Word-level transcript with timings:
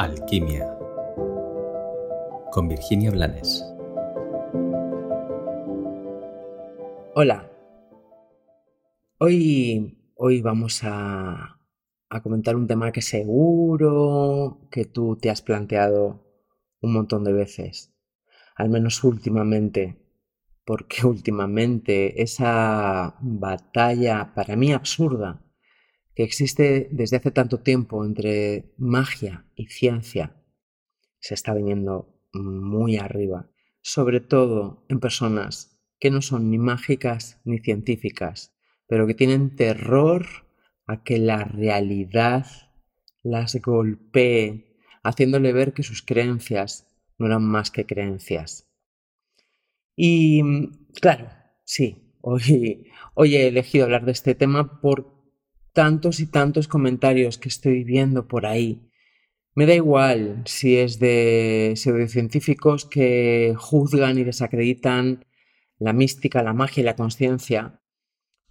Alquimia 0.00 0.78
con 2.52 2.68
Virginia 2.68 3.10
Blanes. 3.10 3.62
Hola. 7.14 7.52
Hoy, 9.18 9.98
hoy 10.16 10.40
vamos 10.40 10.80
a, 10.84 11.58
a 12.08 12.22
comentar 12.22 12.56
un 12.56 12.66
tema 12.66 12.92
que 12.92 13.02
seguro 13.02 14.68
que 14.70 14.86
tú 14.86 15.18
te 15.20 15.28
has 15.28 15.42
planteado 15.42 16.24
un 16.80 16.94
montón 16.94 17.22
de 17.22 17.34
veces, 17.34 17.92
al 18.56 18.70
menos 18.70 19.04
últimamente, 19.04 20.00
porque 20.64 21.04
últimamente 21.06 22.22
esa 22.22 23.18
batalla 23.20 24.32
para 24.34 24.56
mí 24.56 24.72
absurda 24.72 25.44
existe 26.22 26.88
desde 26.90 27.18
hace 27.18 27.30
tanto 27.30 27.60
tiempo 27.60 28.04
entre 28.04 28.74
magia 28.76 29.46
y 29.54 29.66
ciencia 29.66 30.36
se 31.20 31.34
está 31.34 31.54
viniendo 31.54 32.18
muy 32.32 32.96
arriba, 32.96 33.50
sobre 33.82 34.20
todo 34.20 34.84
en 34.88 35.00
personas 35.00 35.78
que 35.98 36.10
no 36.10 36.22
son 36.22 36.50
ni 36.50 36.58
mágicas 36.58 37.40
ni 37.44 37.58
científicas, 37.58 38.56
pero 38.88 39.06
que 39.06 39.14
tienen 39.14 39.54
terror 39.54 40.26
a 40.86 41.02
que 41.04 41.18
la 41.18 41.44
realidad 41.44 42.46
las 43.22 43.54
golpee, 43.56 44.78
haciéndole 45.02 45.52
ver 45.52 45.74
que 45.74 45.82
sus 45.82 46.02
creencias 46.02 46.88
no 47.18 47.26
eran 47.26 47.44
más 47.44 47.70
que 47.70 47.86
creencias. 47.86 48.66
Y 49.94 50.42
claro, 51.00 51.30
sí, 51.64 52.16
hoy, 52.22 52.86
hoy 53.14 53.36
he 53.36 53.48
elegido 53.48 53.84
hablar 53.84 54.06
de 54.06 54.12
este 54.12 54.34
tema 54.34 54.80
por 54.80 55.19
tantos 55.72 56.20
y 56.20 56.26
tantos 56.26 56.68
comentarios 56.68 57.38
que 57.38 57.48
estoy 57.48 57.84
viendo 57.84 58.28
por 58.28 58.46
ahí. 58.46 58.90
Me 59.54 59.66
da 59.66 59.74
igual 59.74 60.42
si 60.46 60.76
es 60.76 60.98
de 60.98 61.74
pseudocientíficos 61.76 62.86
que 62.86 63.54
juzgan 63.58 64.18
y 64.18 64.24
desacreditan 64.24 65.26
la 65.78 65.92
mística, 65.92 66.42
la 66.42 66.52
magia 66.52 66.82
y 66.82 66.84
la 66.84 66.96
conciencia, 66.96 67.80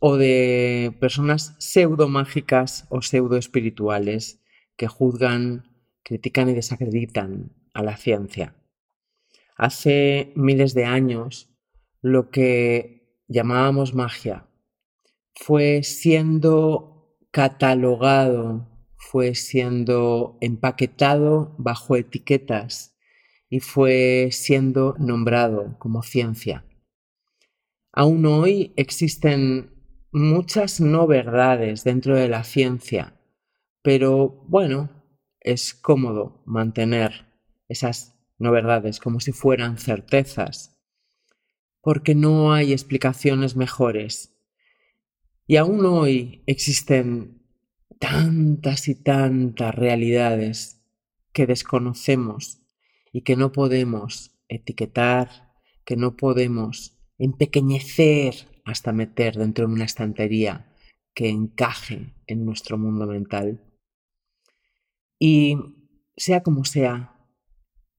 o 0.00 0.16
de 0.16 0.94
personas 1.00 1.54
pseudomágicas 1.58 2.86
o 2.88 3.02
pseudoespirituales 3.02 4.40
que 4.76 4.86
juzgan, 4.86 5.64
critican 6.02 6.48
y 6.48 6.54
desacreditan 6.54 7.52
a 7.74 7.82
la 7.82 7.96
ciencia. 7.96 8.54
Hace 9.56 10.32
miles 10.36 10.72
de 10.74 10.84
años, 10.84 11.50
lo 12.00 12.30
que 12.30 13.18
llamábamos 13.26 13.94
magia 13.94 14.46
fue 15.34 15.82
siendo 15.82 16.97
catalogado, 17.30 18.66
fue 18.96 19.34
siendo 19.34 20.36
empaquetado 20.40 21.54
bajo 21.58 21.96
etiquetas 21.96 22.96
y 23.48 23.60
fue 23.60 24.28
siendo 24.32 24.94
nombrado 24.98 25.78
como 25.78 26.02
ciencia. 26.02 26.64
Aún 27.92 28.26
hoy 28.26 28.72
existen 28.76 29.72
muchas 30.12 30.80
no 30.80 31.06
verdades 31.06 31.84
dentro 31.84 32.16
de 32.16 32.28
la 32.28 32.44
ciencia, 32.44 33.20
pero 33.82 34.44
bueno, 34.48 34.90
es 35.40 35.74
cómodo 35.74 36.42
mantener 36.44 37.26
esas 37.68 38.14
no 38.38 38.52
verdades 38.52 39.00
como 39.00 39.20
si 39.20 39.32
fueran 39.32 39.78
certezas, 39.78 40.78
porque 41.80 42.14
no 42.14 42.52
hay 42.52 42.72
explicaciones 42.72 43.56
mejores 43.56 44.37
y 45.48 45.56
aún 45.56 45.84
hoy 45.86 46.42
existen 46.46 47.42
tantas 47.98 48.86
y 48.86 48.94
tantas 48.94 49.74
realidades 49.74 50.84
que 51.32 51.46
desconocemos 51.46 52.60
y 53.12 53.22
que 53.22 53.34
no 53.34 53.50
podemos 53.50 54.38
etiquetar, 54.48 55.54
que 55.86 55.96
no 55.96 56.16
podemos 56.16 56.98
empequeñecer 57.16 58.34
hasta 58.66 58.92
meter 58.92 59.36
dentro 59.36 59.66
de 59.66 59.72
una 59.72 59.86
estantería 59.86 60.70
que 61.14 61.30
encaje 61.30 62.14
en 62.26 62.44
nuestro 62.44 62.76
mundo 62.76 63.06
mental. 63.06 63.64
Y 65.18 65.56
sea 66.14 66.42
como 66.42 66.66
sea, 66.66 67.26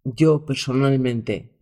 yo 0.03 0.45
personalmente 0.45 1.57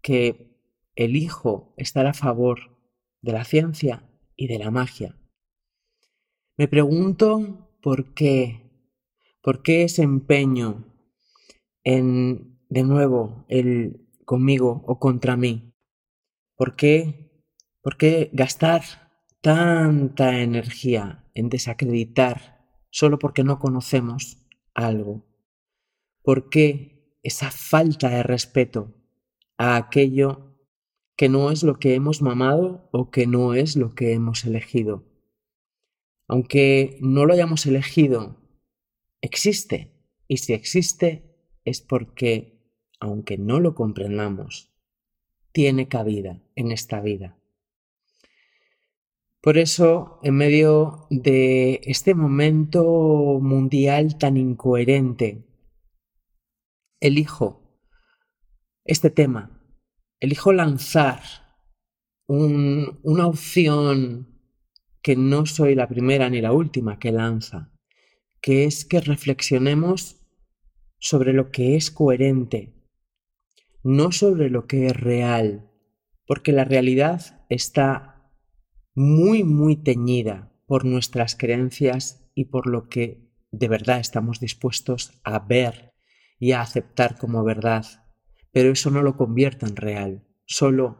que 0.00 0.58
elijo 0.96 1.74
estar 1.76 2.06
a 2.06 2.14
favor 2.14 2.78
de 3.20 3.32
la 3.32 3.44
ciencia 3.44 4.07
y 4.38 4.46
de 4.46 4.58
la 4.58 4.70
magia. 4.70 5.14
Me 6.56 6.68
pregunto 6.68 7.76
por 7.82 8.14
qué, 8.14 8.70
por 9.42 9.62
qué 9.62 9.82
ese 9.82 10.02
empeño 10.02 10.86
en, 11.84 12.58
de 12.68 12.84
nuevo, 12.84 13.44
el 13.48 14.08
conmigo 14.24 14.82
o 14.86 14.98
contra 14.98 15.36
mí. 15.36 15.74
¿Por 16.56 16.76
qué, 16.76 17.44
por 17.82 17.96
qué 17.96 18.30
gastar 18.32 18.82
tanta 19.40 20.40
energía 20.40 21.24
en 21.34 21.48
desacreditar 21.48 22.64
solo 22.90 23.18
porque 23.18 23.44
no 23.44 23.58
conocemos 23.58 24.46
algo? 24.72 25.26
¿Por 26.22 26.48
qué 26.48 27.18
esa 27.22 27.50
falta 27.50 28.08
de 28.08 28.22
respeto 28.22 28.94
a 29.56 29.76
aquello 29.76 30.47
que 31.18 31.28
no 31.28 31.50
es 31.50 31.64
lo 31.64 31.80
que 31.80 31.96
hemos 31.96 32.22
mamado 32.22 32.88
o 32.92 33.10
que 33.10 33.26
no 33.26 33.52
es 33.52 33.74
lo 33.74 33.96
que 33.96 34.12
hemos 34.12 34.44
elegido. 34.44 35.04
Aunque 36.28 36.96
no 37.00 37.26
lo 37.26 37.32
hayamos 37.32 37.66
elegido, 37.66 38.40
existe. 39.20 39.92
Y 40.28 40.36
si 40.36 40.52
existe 40.52 41.34
es 41.64 41.80
porque, 41.80 42.62
aunque 43.00 43.36
no 43.36 43.58
lo 43.58 43.74
comprendamos, 43.74 44.72
tiene 45.50 45.88
cabida 45.88 46.40
en 46.54 46.70
esta 46.70 47.00
vida. 47.00 47.36
Por 49.40 49.58
eso, 49.58 50.20
en 50.22 50.36
medio 50.36 51.08
de 51.10 51.80
este 51.82 52.14
momento 52.14 53.40
mundial 53.42 54.18
tan 54.18 54.36
incoherente, 54.36 55.44
elijo 57.00 57.76
este 58.84 59.10
tema 59.10 59.57
elijo 60.20 60.52
lanzar 60.52 61.20
una 62.26 63.26
opción 63.26 64.38
que 65.02 65.16
no 65.16 65.46
soy 65.46 65.74
la 65.74 65.88
primera 65.88 66.28
ni 66.28 66.40
la 66.40 66.52
última 66.52 66.98
que 66.98 67.12
lanza, 67.12 67.72
que 68.40 68.64
es 68.64 68.84
que 68.84 69.00
reflexionemos 69.00 70.16
sobre 70.98 71.32
lo 71.32 71.50
que 71.50 71.76
es 71.76 71.90
coherente, 71.90 72.74
no 73.82 74.12
sobre 74.12 74.50
lo 74.50 74.66
que 74.66 74.86
es 74.86 74.96
real, 74.96 75.70
porque 76.26 76.52
la 76.52 76.64
realidad 76.64 77.44
está 77.48 78.30
muy, 78.94 79.44
muy 79.44 79.76
teñida 79.76 80.52
por 80.66 80.84
nuestras 80.84 81.36
creencias 81.36 82.28
y 82.34 82.46
por 82.46 82.66
lo 82.66 82.88
que 82.88 83.30
de 83.50 83.68
verdad 83.68 84.00
estamos 84.00 84.40
dispuestos 84.40 85.18
a 85.24 85.38
ver 85.38 85.94
y 86.38 86.52
a 86.52 86.60
aceptar 86.60 87.16
como 87.16 87.44
verdad 87.44 87.86
pero 88.58 88.72
eso 88.72 88.90
no 88.90 89.04
lo 89.04 89.16
convierte 89.16 89.66
en 89.66 89.76
real, 89.76 90.26
solo 90.44 90.96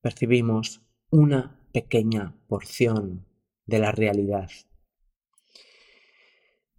percibimos 0.00 0.80
una 1.10 1.60
pequeña 1.70 2.34
porción 2.48 3.26
de 3.66 3.78
la 3.78 3.92
realidad. 3.92 4.48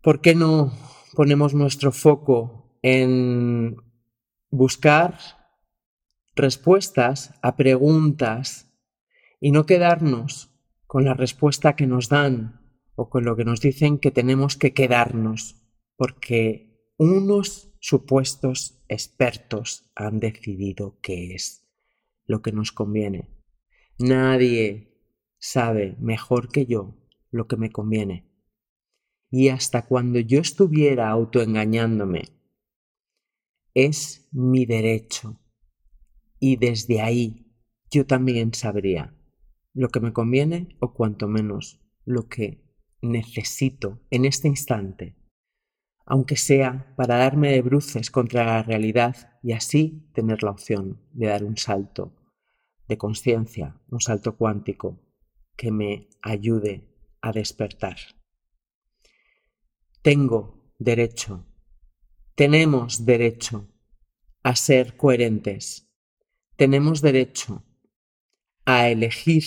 ¿Por 0.02 0.22
qué 0.22 0.34
no 0.34 0.74
ponemos 1.14 1.53
nuestro 1.53 1.91
foco 1.91 2.75
en 2.81 3.78
buscar 4.50 5.19
respuestas 6.35 7.35
a 7.44 7.56
preguntas 7.56 8.68
y 9.40 9.52
no 9.52 9.68
quedarnos 9.68 10.50
con 10.88 11.06
la 11.06 11.14
respuesta 11.14 11.75
que 11.75 11.85
nos 11.85 12.09
dan 12.09 12.80
o 12.96 13.12
con 13.12 13.25
lo 13.25 13.35
que 13.35 13.46
nos 13.46 13.62
dicen 13.62 14.00
que 14.00 14.09
tenemos 14.09 14.58
que 14.58 14.74
quedarnos? 14.74 15.62
Porque 15.96 16.81
unos 16.97 17.75
supuestos 17.87 18.84
expertos 18.87 19.91
han 19.93 20.20
decidido 20.20 20.97
qué 21.03 21.35
es 21.35 21.70
lo 22.26 22.41
que 22.41 22.52
nos 22.52 22.72
conviene. 22.72 23.29
Nadie 23.99 24.97
sabe 25.37 25.96
mejor 25.99 26.49
que 26.49 26.66
yo 26.66 26.97
lo 27.29 27.47
que 27.47 27.58
me 27.58 27.70
conviene. 27.70 28.28
Y 29.29 29.49
hasta 29.49 29.85
cuando 29.85 30.20
yo 30.20 30.40
estuviera 30.40 31.11
autoengañándome, 31.11 32.23
es 33.76 34.29
mi 34.32 34.66
derecho. 34.66 35.40
Y 36.40 36.55
desde 36.55 37.02
ahí 37.02 37.55
yo 37.91 38.08
también 38.08 38.55
sabría 38.55 39.16
lo 39.76 39.90
que 39.90 39.99
me 39.99 40.11
conviene 40.11 40.76
o 40.79 40.96
cuanto 40.96 41.28
menos 41.28 41.79
lo 42.03 42.29
que 42.29 42.66
necesito 43.03 44.02
en 44.09 44.26
este 44.26 44.47
instante 44.47 45.16
aunque 46.05 46.37
sea 46.37 46.93
para 46.96 47.17
darme 47.17 47.52
de 47.52 47.61
bruces 47.61 48.11
contra 48.11 48.46
la 48.46 48.63
realidad 48.63 49.40
y 49.41 49.53
así 49.53 50.09
tener 50.13 50.43
la 50.43 50.52
opción 50.52 51.02
de 51.11 51.28
dar 51.28 51.43
un 51.43 51.57
salto 51.57 52.16
de 52.87 52.97
conciencia, 52.97 53.81
un 53.90 54.02
salto 54.02 54.37
cuántico 54.37 54.99
que 55.55 55.72
me 55.72 56.09
ayude 56.22 56.87
a 57.22 57.31
despertar. 57.31 57.97
Tengo 60.02 60.73
derecho 60.78 61.46
Tenemos 62.35 63.05
derecho 63.05 63.66
a 64.43 64.58
ser 64.58 64.97
coherentes. 64.97 65.90
Tenemos 66.58 67.01
derecho 67.01 67.63
a 68.66 68.90
elegir 68.90 69.46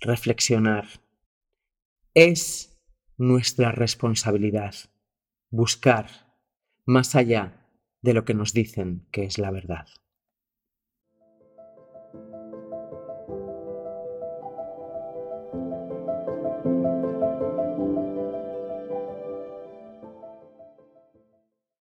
reflexionar. 0.00 0.86
Es 2.14 2.78
nuestra 3.16 3.72
responsabilidad 3.72 4.76
buscar 5.50 6.06
más 6.84 7.14
allá 7.14 7.66
de 8.02 8.14
lo 8.14 8.24
que 8.24 8.34
nos 8.34 8.52
dicen 8.52 9.06
que 9.10 9.24
es 9.24 9.38
la 9.38 9.50
verdad. 9.50 9.86